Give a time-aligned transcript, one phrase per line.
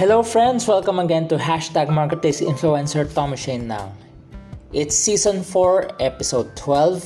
[0.00, 0.66] Hello, friends.
[0.66, 3.92] Welcome again to hashtag Marketplace Influencer Tom Shane now.
[4.72, 7.04] It's season 4, episode 12.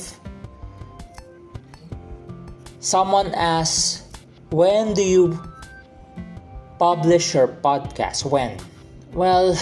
[2.79, 4.07] Someone asks,
[4.47, 5.35] When do you
[6.79, 8.31] publish your podcast?
[8.31, 8.55] When?
[9.11, 9.59] Well,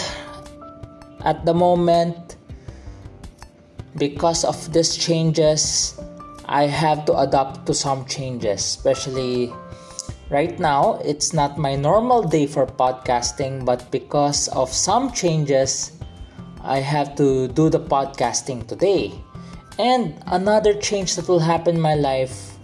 [1.24, 2.36] at the moment,
[3.98, 5.98] because of these changes,
[6.46, 9.52] I have to adapt to some changes, especially
[10.30, 15.92] Right now, it's not my normal day for podcasting, but because of some changes,
[16.62, 19.12] I have to do the podcasting today.
[19.78, 22.56] And another change that will happen in my life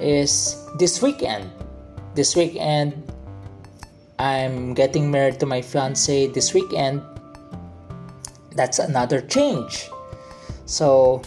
[0.00, 1.50] is this weekend.
[2.14, 2.94] This weekend,
[4.20, 7.02] I'm getting married to my fiance this weekend.
[8.54, 9.90] That's another change.
[10.66, 11.22] So,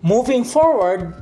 [0.00, 1.12] moving forward,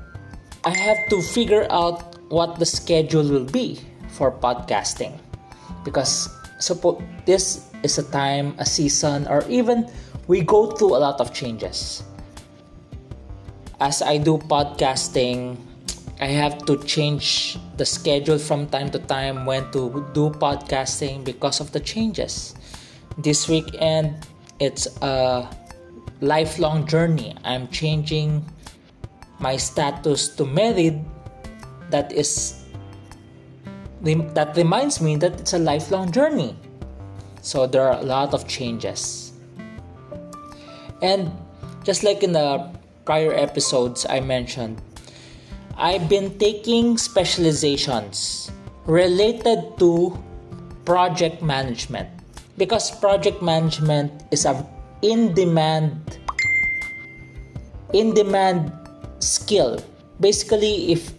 [0.65, 5.19] I have to figure out what the schedule will be for podcasting.
[5.85, 9.87] Because suppose this is a time a season or even
[10.27, 12.03] we go through a lot of changes.
[13.79, 15.61] As i do podcasting
[16.17, 21.61] i have to change the schedule from time to time when to do podcasting because
[21.61, 22.57] of the changes.
[23.19, 24.27] This weekend
[24.59, 25.45] it's a
[26.21, 27.37] lifelong journey.
[27.45, 28.45] I'm changing
[29.39, 31.05] my status to married
[31.91, 32.63] that is
[34.03, 36.55] that reminds me that it's a lifelong journey.
[37.43, 39.33] So there are a lot of changes.
[41.03, 41.31] And
[41.83, 42.71] just like in the
[43.05, 44.81] prior episodes I mentioned,
[45.77, 48.51] I've been taking specializations
[48.87, 50.17] related to
[50.85, 52.09] project management
[52.57, 54.55] because project management is a
[55.03, 56.19] in demand
[57.93, 58.73] in demand
[59.19, 59.79] skill
[60.21, 61.13] basically if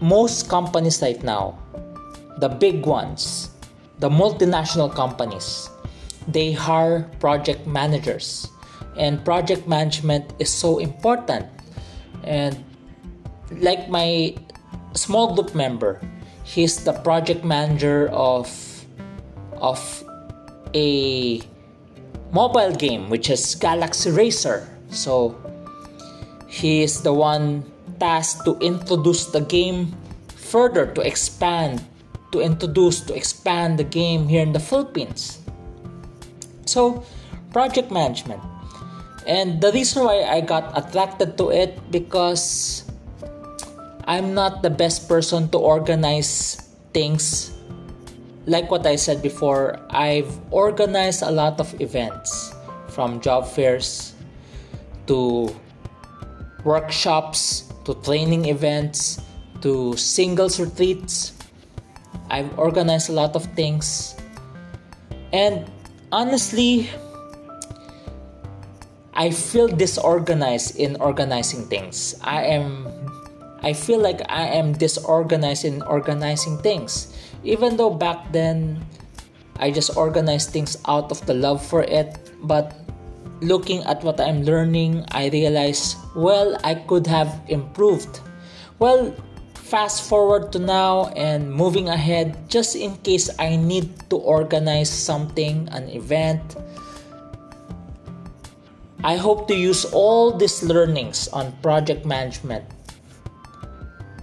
[0.00, 1.58] most companies right now,
[2.38, 3.50] the big ones,
[3.98, 5.70] the multinational companies,
[6.26, 8.48] they hire project managers.
[8.96, 11.46] And project management is so important.
[12.24, 12.64] And
[13.50, 14.34] like my
[14.94, 16.00] small group member,
[16.44, 18.48] he's the project manager of
[19.60, 20.04] of
[20.74, 21.40] a
[22.32, 24.68] mobile game which is Galaxy Racer.
[24.90, 25.34] So
[26.46, 27.64] he is the one
[27.98, 29.94] tasked to introduce the game
[30.34, 31.84] further, to expand,
[32.32, 35.40] to introduce, to expand the game here in the Philippines.
[36.64, 37.04] So,
[37.52, 38.42] project management.
[39.26, 42.84] And the reason why I got attracted to it because
[44.08, 46.56] I'm not the best person to organize
[46.94, 47.52] things.
[48.46, 52.56] Like what I said before, I've organized a lot of events
[52.88, 54.16] from job fairs
[55.06, 55.52] to
[56.64, 59.24] workshops to training events
[59.64, 61.32] to singles retreats.
[62.28, 64.14] I've organized a lot of things.
[65.32, 65.64] And
[66.12, 66.92] honestly,
[69.16, 72.14] I feel disorganized in organizing things.
[72.22, 72.86] I am
[73.64, 77.10] I feel like I am disorganized in organizing things.
[77.42, 78.84] Even though back then
[79.58, 82.76] I just organized things out of the love for it, but
[83.40, 88.20] looking at what I'm learning, I realize, well, I could have improved.
[88.78, 89.14] Well,
[89.54, 95.68] fast forward to now and moving ahead, just in case I need to organize something,
[95.72, 96.56] an event.
[99.04, 102.64] I hope to use all these learnings on project management.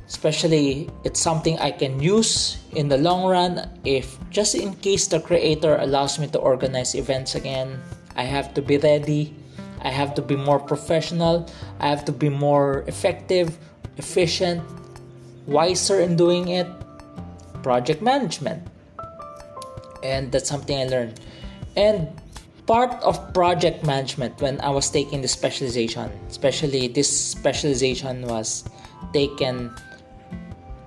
[0.08, 5.20] Especially, it's something I can use in the long run if just in case the
[5.20, 7.80] creator allows me to organize events again
[8.16, 9.36] I have to be ready.
[9.82, 11.48] I have to be more professional.
[11.80, 13.58] I have to be more effective,
[13.98, 14.64] efficient,
[15.46, 16.68] wiser in doing it.
[17.62, 18.68] Project management.
[20.04, 21.20] And that's something I learned.
[21.76, 22.10] And
[22.68, 28.64] part of project management when I was taking the specialization, especially this specialization was
[29.14, 29.74] taken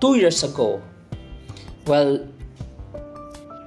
[0.00, 0.82] two years ago.
[1.86, 2.26] Well,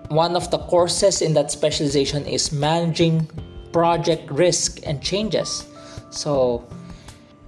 [0.10, 3.30] one of the courses in that specialization is managing
[3.72, 5.66] project risk and changes.
[6.12, 6.64] So,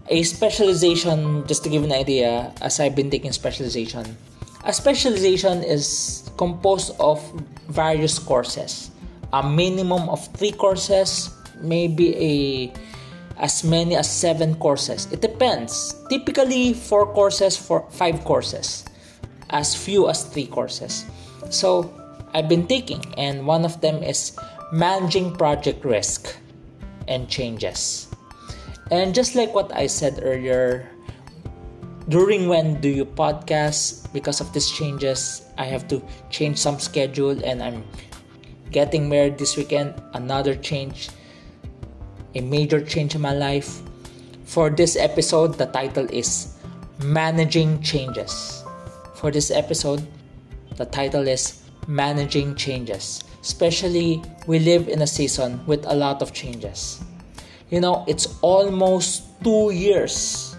[0.10, 4.18] a specialization, just to give an idea, as I've been taking specialization,
[4.64, 7.20] a specialization is composed of
[7.68, 8.92] various courses.
[9.34, 11.30] A minimum of three courses,
[11.62, 12.74] maybe a
[13.38, 15.12] as many as seven courses.
[15.12, 15.96] It depends.
[16.10, 18.86] Typically, four courses for five courses,
[19.50, 21.06] as few as three courses.
[21.50, 21.92] So,
[22.34, 24.38] I've been taking, and one of them is
[24.74, 26.34] managing project risk
[27.08, 28.10] and changes.
[28.90, 30.90] And just like what I said earlier,
[32.10, 34.12] during when do you podcast?
[34.14, 37.84] Because of these changes i have to change some schedule and i'm
[38.72, 39.94] getting married this weekend.
[40.14, 41.10] Another change
[42.36, 43.82] a major change in my life.
[44.46, 46.58] For this episode the title is
[47.02, 48.64] managing changes.
[49.14, 50.02] For this episode
[50.76, 56.34] the title is managing changes especially we live in a season with a lot of
[56.34, 57.04] changes
[57.70, 60.56] you know it's almost two years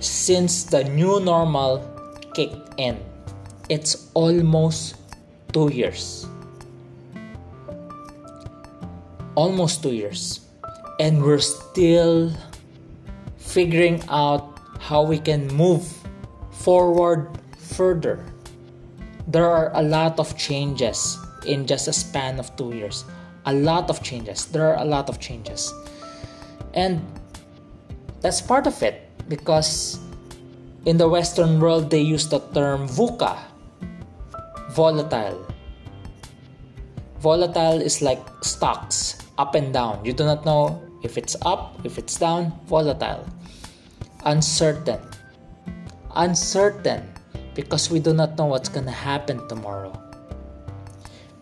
[0.00, 1.82] since the new normal
[2.34, 2.98] kicked in.
[3.68, 4.96] It's almost
[5.52, 6.26] two years.
[9.34, 10.46] Almost two years.
[11.00, 12.32] And we're still
[13.36, 15.86] figuring out how we can move
[16.50, 18.24] forward further.
[19.26, 23.04] There are a lot of changes in just a span of two years.
[23.46, 24.46] A lot of changes.
[24.46, 25.72] There are a lot of changes.
[26.74, 27.00] And
[28.20, 29.98] that's part of it because
[30.84, 33.38] in the Western world they use the term VUCA,
[34.70, 35.46] volatile.
[37.20, 40.04] Volatile is like stocks, up and down.
[40.04, 43.26] You do not know if it's up, if it's down, volatile.
[44.24, 45.00] Uncertain.
[46.14, 47.06] Uncertain
[47.54, 50.07] because we do not know what's to happen tomorrow.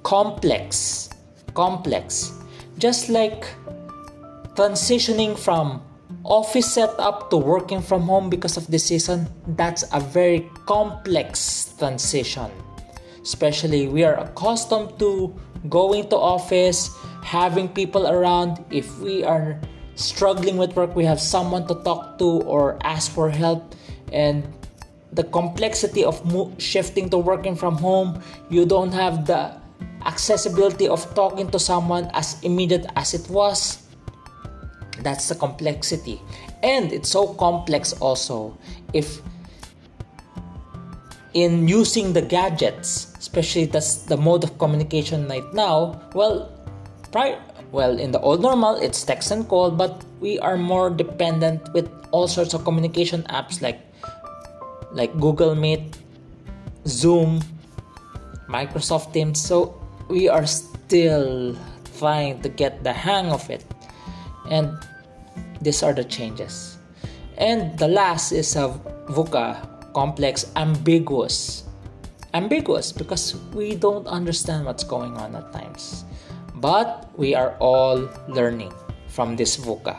[0.06, 1.10] Complex.
[1.54, 2.30] Complex.
[2.78, 3.44] Just like
[4.54, 5.82] transitioning from
[6.22, 9.26] office setup to working from home because of the season,
[9.58, 12.46] that's a very complex transition.
[13.20, 15.34] Especially we are accustomed to
[15.68, 16.94] going to office,
[17.24, 18.64] having people around.
[18.70, 19.58] If we are
[19.96, 23.74] struggling with work, we have someone to talk to or ask for help
[24.12, 24.46] and
[25.10, 29.65] the complexity of mo- shifting to working from home, you don't have the
[30.06, 33.82] accessibility of talking to someone as immediate as it was.
[35.02, 36.20] That's the complexity.
[36.62, 38.56] And it's so complex also.
[38.92, 39.20] If
[41.34, 46.48] in using the gadgets especially that's the mode of communication right now well
[47.12, 47.36] prior
[47.72, 51.90] well in the old normal it's text and call but we are more dependent with
[52.10, 53.78] all sorts of communication apps like
[54.92, 55.98] like google meet
[56.86, 57.42] zoom
[58.48, 59.40] microsoft teams.
[59.40, 59.74] So
[60.08, 61.56] we are still
[61.98, 63.64] trying to get the hang of it.
[64.50, 64.76] And
[65.60, 66.78] these are the changes.
[67.38, 68.68] And the last is a
[69.08, 71.64] VUCA complex ambiguous.
[72.34, 76.04] Ambiguous because we don't understand what's going on at times.
[76.56, 78.72] But we are all learning
[79.08, 79.96] from this VUCA.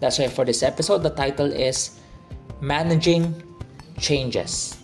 [0.00, 1.98] That's why for this episode the title is
[2.60, 3.42] managing
[3.98, 4.76] changes.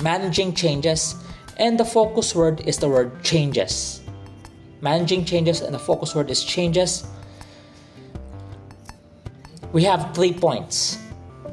[0.00, 1.16] Managing changes
[1.58, 4.00] and the focus word is the word changes
[4.80, 7.06] managing changes and the focus word is changes
[9.72, 10.98] we have three points.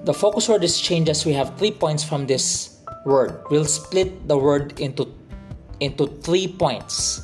[0.04, 1.26] The focus word is changes.
[1.26, 3.44] We have three points from this word.
[3.50, 5.08] We'll split the word into
[5.80, 7.24] into three points.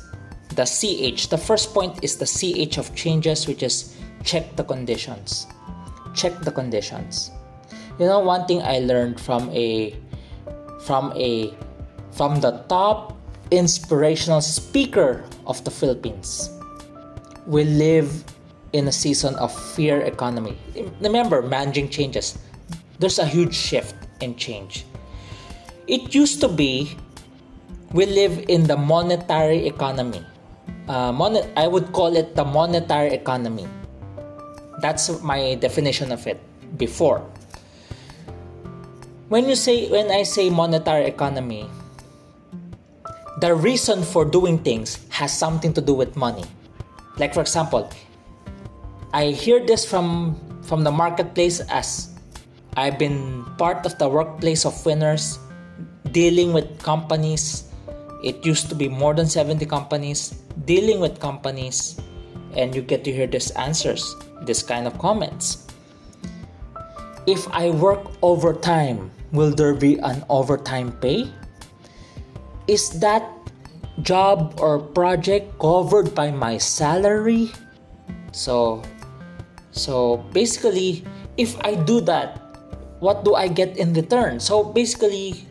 [0.56, 1.28] The CH.
[1.28, 3.92] The first point is the CH of changes, which is
[4.24, 5.46] check the conditions.
[6.14, 7.30] Check the conditions.
[8.00, 9.92] You know, one thing I learned from a
[10.80, 11.52] from a
[12.16, 13.12] from the top
[13.52, 16.50] inspirational speaker of the Philippines.
[17.46, 18.24] We live
[18.72, 20.56] in a season of fear economy.
[21.00, 22.38] Remember, managing changes.
[22.98, 24.84] There's a huge shift in change.
[25.86, 26.96] It used to be
[27.92, 30.24] we live in the monetary economy.
[30.88, 33.68] Uh, mon- I would call it the monetary economy.
[34.80, 36.40] That's my definition of it
[36.76, 37.22] before.
[39.28, 41.70] When you say when I say monetary economy,
[43.38, 46.44] the reason for doing things has something to do with money.
[47.18, 47.90] Like for example,
[49.12, 52.16] I hear this from from the marketplace as
[52.76, 55.38] I've been part of the workplace of winners
[56.12, 57.68] dealing with companies.
[58.24, 62.00] It used to be more than 70 companies dealing with companies
[62.56, 65.68] and you get to hear these answers, this kind of comments.
[67.26, 71.28] If I work overtime, will there be an overtime pay?
[72.66, 73.22] Is that
[74.02, 77.50] job or project covered by my salary?
[78.32, 78.82] So
[79.76, 81.04] so basically,
[81.36, 82.40] if I do that,
[83.00, 84.40] what do I get in return?
[84.40, 85.44] So basically,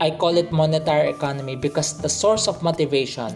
[0.00, 3.34] I call it monetary economy because the source of motivation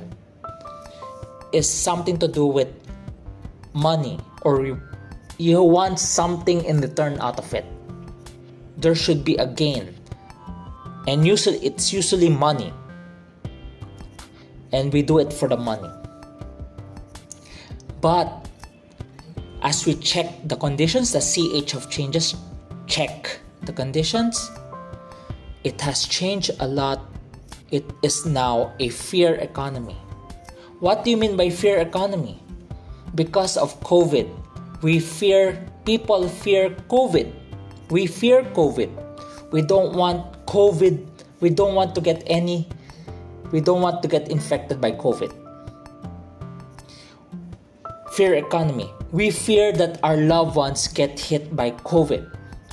[1.52, 2.70] is something to do with
[3.74, 4.80] money or you,
[5.38, 7.66] you want something in return out of it.
[8.78, 9.93] There should be a gain.
[11.06, 12.72] And usually it's usually money.
[14.72, 15.90] And we do it for the money.
[18.00, 18.48] But
[19.62, 22.34] as we check the conditions, the CH of changes,
[22.86, 23.40] check.
[23.64, 24.50] the conditions,
[25.64, 27.00] it has changed a lot.
[27.70, 29.96] It is now a fear economy.
[30.80, 32.38] What do you mean by fear economy?
[33.14, 34.28] Because of COVID,
[34.82, 37.32] we fear, people fear COVID.
[37.90, 38.90] We fear COVID.
[39.54, 40.98] We don't want COVID.
[41.38, 42.66] We don't want to get any,
[43.52, 45.30] we don't want to get infected by COVID.
[48.10, 48.90] Fear economy.
[49.12, 52.26] We fear that our loved ones get hit by COVID.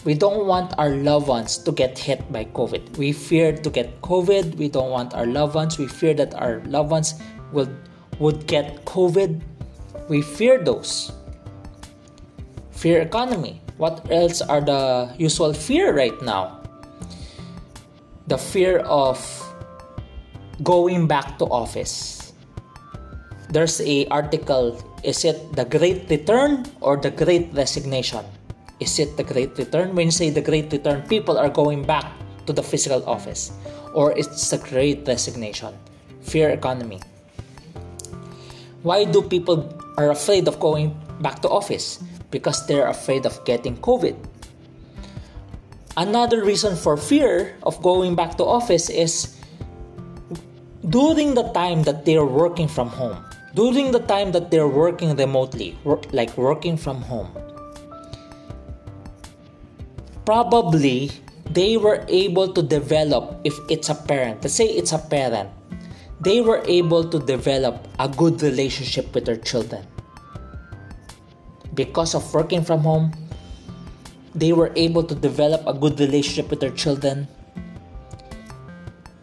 [0.05, 2.97] We don't want our loved ones to get hit by COVID.
[2.97, 4.55] We fear to get COVID.
[4.55, 5.77] We don't want our loved ones.
[5.77, 7.13] We fear that our loved ones
[7.53, 7.69] will
[8.17, 9.39] would get COVID.
[10.09, 11.13] We fear those.
[12.71, 13.61] Fear economy.
[13.77, 16.60] What else are the usual fear right now?
[18.27, 19.17] The fear of
[20.63, 22.33] going back to office.
[23.49, 28.21] There's a article is it the great return or the great resignation?
[28.79, 29.95] Is it the great return?
[29.95, 32.05] When you say the great return, people are going back
[32.45, 33.51] to the physical office.
[33.93, 35.73] Or it's the great resignation.
[36.21, 37.01] Fear economy.
[38.83, 41.97] Why do people are afraid of going back to office?
[42.29, 44.15] Because they're afraid of getting COVID.
[45.97, 49.35] Another reason for fear of going back to office is
[50.89, 53.23] during the time that they're working from home,
[53.55, 55.77] during the time that they're working remotely,
[56.11, 57.29] like working from home,
[60.25, 61.11] probably
[61.51, 65.49] they were able to develop if it's a parent let's say it's a parent
[66.21, 69.83] they were able to develop a good relationship with their children.
[71.73, 73.11] Because of working from home
[74.33, 77.27] they were able to develop a good relationship with their children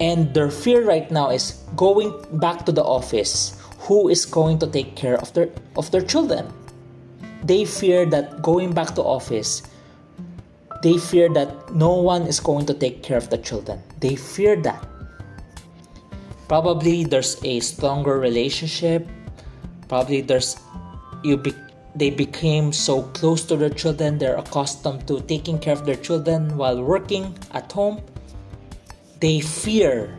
[0.00, 4.67] and their fear right now is going back to the office who is going to
[4.67, 6.47] take care of their of their children
[7.43, 9.62] they fear that going back to office
[10.81, 13.83] they fear that no one is going to take care of the children.
[13.99, 14.87] They fear that.
[16.47, 19.07] Probably there's a stronger relationship.
[19.88, 20.57] Probably there's
[21.25, 21.53] you be,
[21.99, 26.57] they became so close to their children, they're accustomed to taking care of their children
[26.57, 28.00] while working at home.
[29.21, 30.17] They fear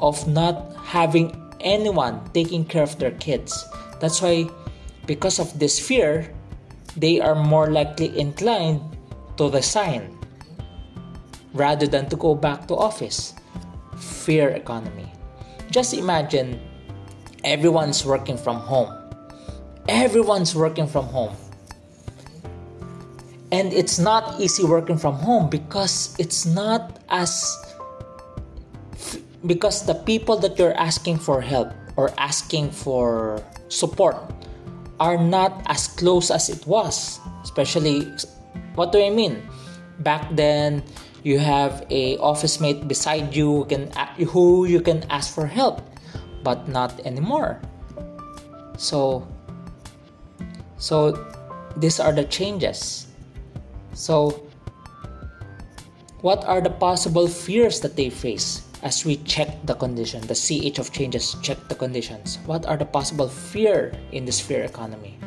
[0.00, 3.64] of not having anyone taking care of their kids.
[4.00, 4.50] That's why
[5.06, 6.32] because of this fear,
[6.96, 8.80] they are more likely inclined
[9.38, 10.18] to resign
[11.54, 13.34] rather than to go back to office.
[13.96, 15.10] Fear economy.
[15.70, 16.60] Just imagine
[17.44, 18.97] everyone's working from home.
[19.88, 21.34] Everyone's working from home.
[23.50, 27.32] And it's not easy working from home because it's not as
[29.46, 34.16] because the people that you're asking for help or asking for support
[35.00, 38.04] are not as close as it was, especially
[38.74, 39.42] what do I mean?
[40.00, 40.82] Back then,
[41.24, 43.90] you have a office mate beside you who, can,
[44.28, 45.82] who you can ask for help,
[46.44, 47.60] but not anymore.
[48.76, 49.26] So,
[50.78, 51.12] so
[51.76, 53.06] these are the changes.
[53.94, 54.46] So,
[56.22, 60.22] what are the possible fears that they face as we check the condition?
[60.26, 62.38] The CH of changes check the conditions.
[62.46, 65.18] What are the possible fear in this fear economy?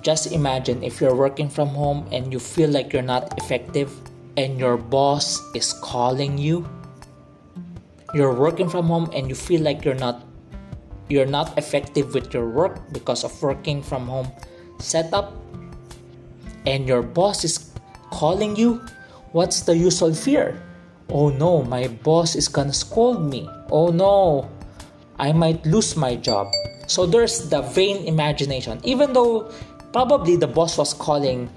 [0.00, 3.92] Just imagine if you're working from home and you feel like you're not effective
[4.36, 6.68] and your boss is calling you.
[8.12, 10.23] You're working from home and you feel like you're not
[11.08, 14.30] you're not effective with your work because of working from home
[14.78, 15.32] setup
[16.66, 17.70] and your boss is
[18.10, 18.80] calling you.
[19.32, 20.62] What's the usual fear?
[21.10, 23.48] Oh no, my boss is gonna scold me.
[23.70, 24.48] Oh no,
[25.18, 26.48] I might lose my job.
[26.86, 28.80] So there's the vain imagination.
[28.84, 29.52] Even though
[29.92, 31.48] probably the boss was calling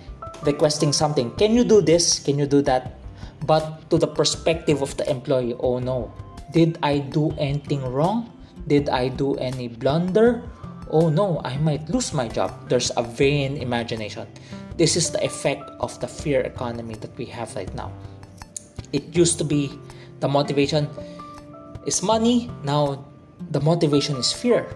[0.43, 3.01] requesting something can you do this can you do that
[3.49, 6.13] but to the perspective of the employee oh no
[6.53, 8.29] did i do anything wrong
[8.67, 10.43] did i do any blunder?
[10.91, 12.51] Oh no i might lose my job.
[12.69, 14.27] There's a vain imagination.
[14.77, 17.91] This is the effect of the fear economy that we have right now.
[18.93, 19.73] It used to be
[20.19, 20.87] the motivation
[21.85, 22.51] is money.
[22.63, 23.05] Now
[23.51, 24.69] the motivation is fear.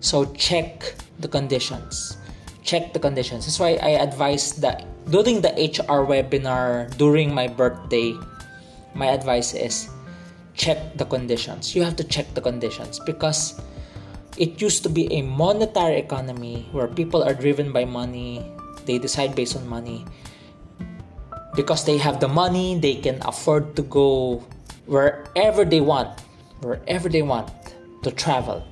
[0.00, 2.16] So check the conditions.
[2.62, 3.46] Check the conditions.
[3.46, 8.14] That's why I advise that during the HR webinar during my birthday,
[8.94, 9.90] my advice is
[10.56, 11.76] check the conditions.
[11.76, 13.60] You have to check the conditions because
[14.36, 18.44] it used to be a monetary economy where people are driven by money,
[18.84, 20.04] they decide based on money.
[21.54, 24.44] Because they have the money, they can afford to go
[24.84, 26.20] wherever they want,
[26.60, 27.50] wherever they want
[28.02, 28.64] to travel.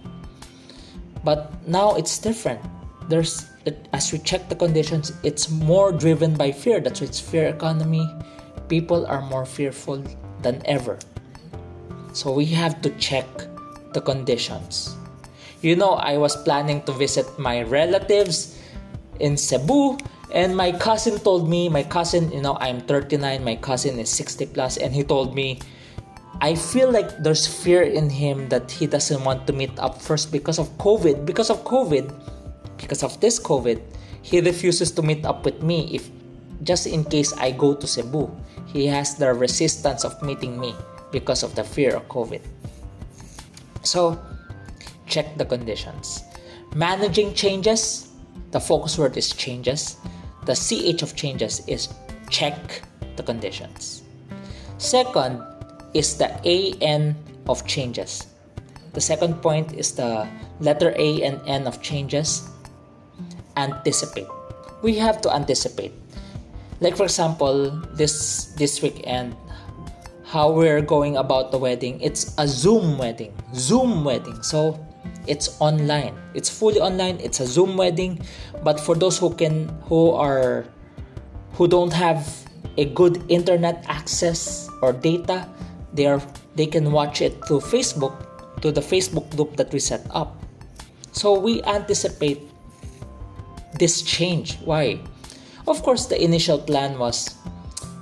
[1.25, 2.61] But now it's different.
[3.09, 3.49] There's
[3.95, 6.81] as we check the conditions, it's more driven by fear.
[6.81, 8.05] That's why it's fear economy.
[8.69, 10.05] People are more fearful
[10.43, 10.99] than ever.
[12.15, 13.27] So we have to check
[13.91, 14.95] the conditions.
[15.67, 18.55] You know, I was planning to visit my relatives
[19.19, 19.99] in Cebu,
[20.31, 24.47] and my cousin told me, my cousin, you know, I'm 39, my cousin is 60
[24.55, 25.59] plus, and he told me,
[26.41, 30.31] I feel like there's fear in him that he doesn't want to meet up first
[30.31, 31.27] because of COVID.
[31.27, 32.15] Because of COVID,
[32.79, 33.83] because of this COVID,
[34.23, 36.11] he refuses to meet up with me if
[36.63, 38.31] just in case I go to Cebu.
[38.71, 40.75] He has the resistance of meeting me
[41.15, 42.43] because of the fear of COVID.
[43.87, 44.19] So,
[45.07, 46.27] check the conditions.
[46.75, 48.11] Managing changes,
[48.51, 49.95] the focus word is changes.
[50.43, 51.95] The CH of changes is
[52.29, 52.83] check
[53.15, 54.03] the conditions.
[54.79, 55.39] Second
[55.95, 57.15] is the AN
[57.47, 58.27] of changes.
[58.93, 60.27] The second point is the
[60.59, 62.51] letter A and N of changes
[63.57, 64.27] anticipate.
[64.83, 65.95] We have to anticipate.
[66.81, 69.39] Like for example, this this weekend,
[70.35, 71.95] how we're going about the wedding.
[72.03, 73.31] It's a Zoom wedding.
[73.55, 74.43] Zoom wedding.
[74.43, 74.75] So
[75.31, 76.19] it's online.
[76.35, 77.23] It's fully online.
[77.23, 78.19] It's a Zoom wedding.
[78.67, 80.67] But for those who can who are
[81.55, 82.27] who don't have
[82.75, 85.47] a good internet access or data,
[85.95, 86.19] they are
[86.59, 88.19] they can watch it through Facebook
[88.59, 90.35] to the Facebook group that we set up.
[91.15, 92.43] So we anticipate
[93.79, 94.59] this change.
[94.67, 94.99] Why?
[95.71, 97.39] Of course, the initial plan was,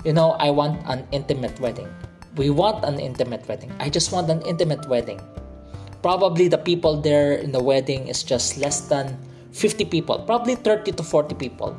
[0.00, 1.92] you know, I want an intimate wedding.
[2.36, 3.72] We want an intimate wedding.
[3.78, 5.20] I just want an intimate wedding.
[6.00, 9.18] Probably the people there in the wedding is just less than
[9.52, 11.76] 50 people, probably 30 to 40 people.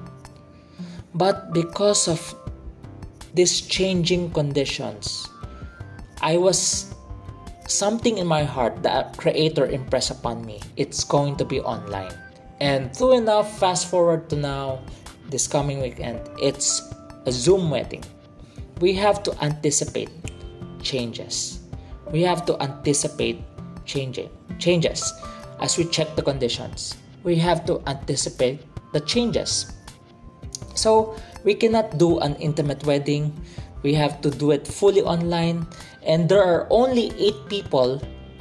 [1.15, 2.21] But because of
[3.33, 5.27] these changing conditions,
[6.21, 6.93] I was
[7.67, 10.61] something in my heart that creator impressed upon me.
[10.77, 12.13] It's going to be online.
[12.61, 14.79] And true enough, fast forward to now,
[15.29, 16.93] this coming weekend, it's
[17.25, 18.03] a Zoom wedding.
[18.79, 20.09] We have to anticipate
[20.83, 21.63] changes.
[22.11, 23.41] We have to anticipate
[23.85, 25.01] changing changes
[25.59, 26.95] as we check the conditions.
[27.23, 29.71] We have to anticipate the changes.
[30.75, 33.33] So we cannot do an intimate wedding.
[33.81, 35.67] We have to do it fully online,
[36.03, 37.99] and there are only eight people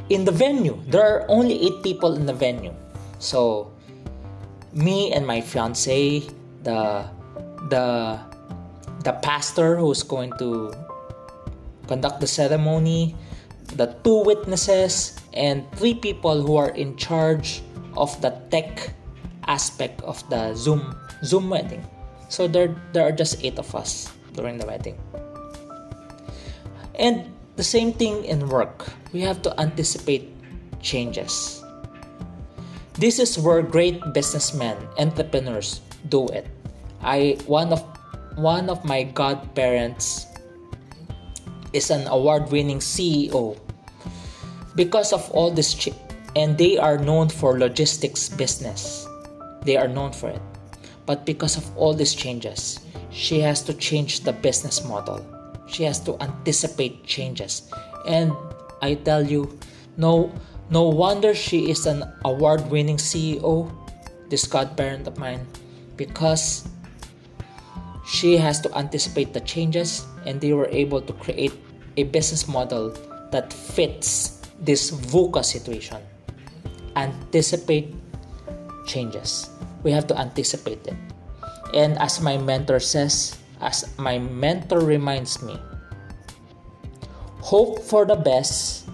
[0.09, 0.79] in the venue.
[0.87, 2.75] There are only eight people in the venue.
[3.19, 3.71] So
[4.73, 6.23] me and my fiance,
[6.63, 7.07] the
[7.71, 8.19] the
[9.03, 10.71] the pastor who's going to
[11.93, 13.13] conduct the ceremony,
[13.77, 17.61] the two witnesses, and three people who are in charge
[18.01, 18.97] of the tech
[19.45, 21.85] aspect of the Zoom Zoom wedding.
[22.33, 24.97] So there there are just eight of us during the wedding.
[26.97, 27.29] And
[27.61, 28.89] the same thing in work.
[29.13, 30.33] We have to anticipate
[30.81, 31.61] changes.
[32.97, 36.49] This is where great businessmen, entrepreneurs do it.
[37.05, 37.85] I one of
[38.41, 40.32] one of my godparents
[41.73, 43.59] is an award-winning CEO
[44.75, 45.95] because of all this ch-
[46.37, 49.07] and they are known for logistics business.
[49.65, 50.41] They are known for it.
[51.05, 52.81] But because of all these changes,
[53.11, 55.21] she has to change the business model.
[55.67, 57.69] She has to anticipate changes.
[58.07, 58.33] And
[58.81, 59.59] I tell you,
[59.97, 60.33] no
[60.71, 63.69] no wonder she is an award winning CEO,
[64.31, 65.45] this godparent of mine,
[65.97, 66.65] because
[68.13, 71.57] she has to anticipate the changes and they were able to create
[71.97, 72.93] a business model
[73.33, 75.97] that fits this VUCA situation.
[76.95, 77.97] Anticipate
[78.85, 79.49] changes.
[79.83, 80.95] We have to anticipate it.
[81.73, 85.57] And as my mentor says, as my mentor reminds me,
[87.41, 88.85] hope for the best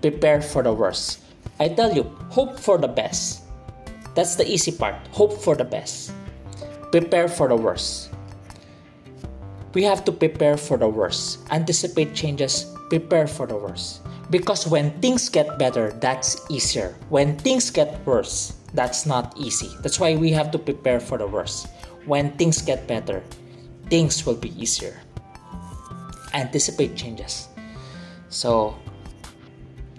[0.00, 1.20] prepare for the worst.
[1.60, 3.44] I tell you, hope for the best.
[4.14, 4.96] That's the easy part.
[5.12, 6.12] Hope for the best.
[6.90, 8.08] Prepare for the worst.
[9.78, 11.38] We have to prepare for the worst.
[11.54, 14.02] Anticipate changes, prepare for the worst.
[14.28, 16.98] Because when things get better, that's easier.
[17.14, 19.70] When things get worse, that's not easy.
[19.78, 21.70] That's why we have to prepare for the worst.
[22.10, 23.22] When things get better,
[23.86, 24.98] things will be easier.
[26.34, 27.46] Anticipate changes.
[28.30, 28.74] So,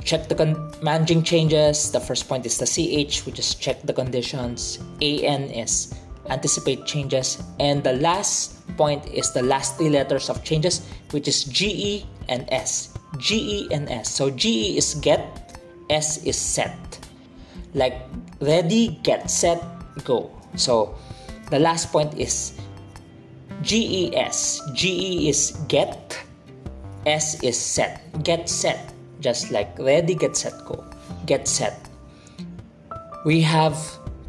[0.04, 1.90] check the con- managing changes.
[1.90, 4.84] The first point is the CH, which is check the conditions.
[5.00, 5.96] AN is
[6.30, 7.42] anticipate changes.
[7.60, 12.46] And the last point is the last three letters of changes, which is GE and
[12.52, 12.94] S.
[13.18, 14.10] GE and S.
[14.10, 15.56] So GE is get,
[15.90, 16.78] S is set.
[17.74, 17.96] Like
[18.42, 19.64] ready, get, set,
[20.04, 20.32] go.
[20.56, 20.96] So
[21.50, 22.60] the last point is
[23.62, 24.62] GES.
[24.74, 26.18] GE is get,
[27.06, 28.02] S is set.
[28.24, 30.84] Get set just like ready get set go
[31.26, 31.76] get set
[33.26, 33.76] we have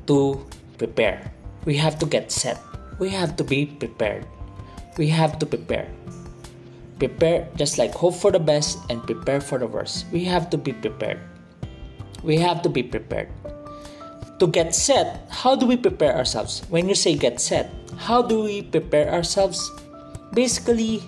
[0.06, 0.44] to
[0.78, 1.32] prepare
[1.64, 2.58] we have to get set.
[2.98, 4.26] We have to be prepared.
[4.96, 5.88] We have to prepare.
[6.98, 10.06] Prepare just like hope for the best and prepare for the worst.
[10.12, 11.20] We have to be prepared.
[12.22, 13.28] We have to be prepared.
[14.38, 16.62] To get set, how do we prepare ourselves?
[16.68, 19.70] When you say get set, how do we prepare ourselves?
[20.32, 21.02] Basically,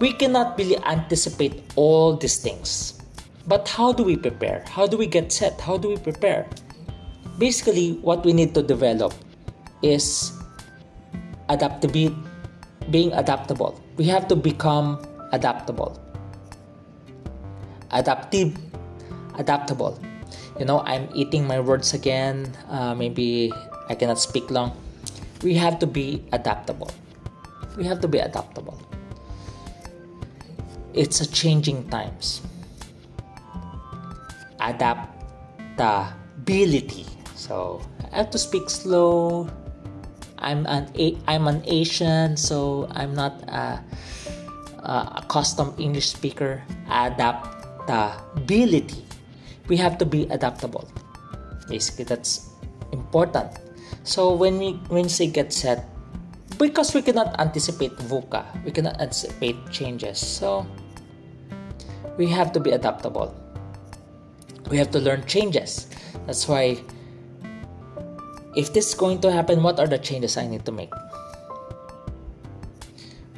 [0.00, 3.00] we cannot really anticipate all these things.
[3.46, 4.64] But how do we prepare?
[4.68, 5.60] How do we get set?
[5.60, 6.46] How do we prepare?
[7.38, 9.14] Basically, what we need to develop
[9.82, 10.32] is
[11.48, 12.14] adaptability,
[12.90, 13.80] being adaptable.
[13.96, 14.98] We have to become
[15.32, 15.98] adaptable.
[17.90, 18.56] Adaptive,
[19.38, 19.98] adaptable.
[20.58, 22.52] You know, I'm eating my words again.
[22.68, 23.52] Uh, maybe
[23.88, 24.76] I cannot speak long.
[25.42, 26.90] We have to be adaptable.
[27.76, 28.82] We have to be adaptable.
[30.92, 32.42] It's a changing times
[34.60, 37.06] adaptability.
[37.48, 37.80] So
[38.12, 39.48] I have to speak slow.
[40.38, 40.92] I'm an
[41.26, 43.80] I'm an Asian, so I'm not a,
[44.84, 46.62] a custom English speaker.
[46.92, 49.02] Adaptability.
[49.66, 50.86] We have to be adaptable.
[51.68, 52.52] Basically, that's
[52.92, 53.50] important.
[54.04, 55.88] So when we when say get set,
[56.60, 60.20] because we cannot anticipate VUCA, we cannot anticipate changes.
[60.20, 60.64] So
[62.16, 63.34] we have to be adaptable
[64.70, 65.88] we have to learn changes.
[66.26, 66.78] That's why
[68.58, 70.90] if this is going to happen, what are the changes I need to make?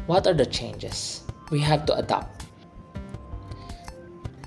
[0.09, 1.21] What are the changes?
[1.53, 2.49] We have to adapt.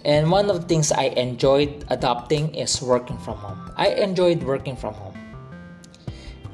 [0.03, 3.69] And one of the things I enjoyed adopting is working from home.
[3.77, 5.13] I enjoyed working from home.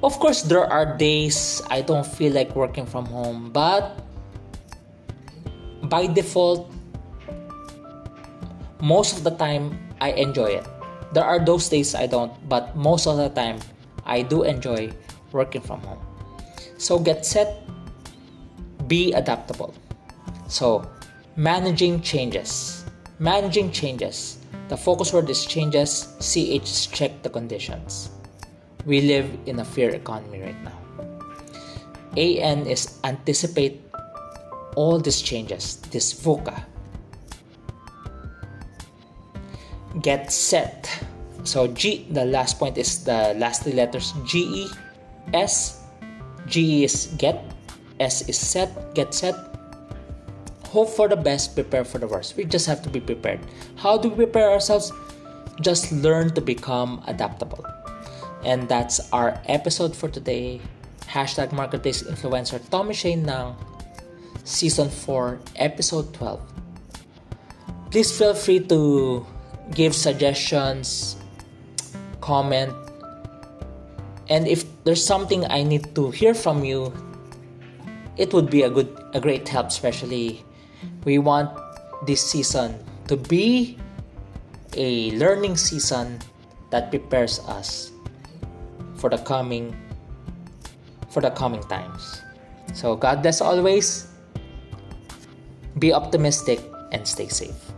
[0.03, 4.03] Of course, there are days I don't feel like working from home, but
[5.87, 6.67] by default,
[8.83, 10.67] most of the time I enjoy it.
[11.13, 13.59] There are those days I don't, but most of the time
[14.09, 14.91] I do enjoy
[15.31, 16.01] working from home.
[16.77, 17.61] So get set,
[18.87, 19.73] be adaptable.
[20.47, 20.89] So
[21.35, 22.83] managing changes.
[23.19, 24.39] Managing changes.
[24.67, 26.17] The focus word is changes.
[26.19, 28.09] CH is check the conditions.
[28.85, 30.77] We live in a fear economy right now.
[32.17, 33.81] AN is anticipate
[34.75, 36.63] all these changes, this VUCA,
[40.01, 40.89] get set.
[41.43, 44.69] So G, the last point is the last three letters G E
[45.33, 45.83] S.
[46.47, 47.43] G is get,
[47.99, 49.35] S is set, get set.
[50.69, 52.37] Hope for the best, prepare for the worst.
[52.37, 53.39] We just have to be prepared.
[53.75, 54.91] How do we prepare ourselves?
[55.61, 57.65] Just learn to become adaptable.
[58.43, 60.61] And that's our episode for today.
[61.05, 63.55] Hashtag Marketplace Influencer Tommy Shane ng
[64.43, 66.41] Season 4, Episode 12.
[67.91, 69.25] Please feel free to
[69.73, 71.17] give suggestions,
[72.29, 72.69] comment,
[74.29, 76.93] and if there's something I need to hear from you,
[78.21, 80.45] it would be a good a great help especially
[81.01, 81.49] we want
[82.05, 83.73] this season to be
[84.77, 86.21] a learning season
[86.69, 87.89] that prepares us
[89.01, 89.73] for the coming
[91.09, 92.21] for the coming times.
[92.77, 94.05] So God bless always.
[95.79, 96.61] Be optimistic
[96.91, 97.68] and stay safe.